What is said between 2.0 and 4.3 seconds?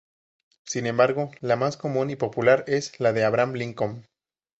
y popular es la de Abraham Lincoln.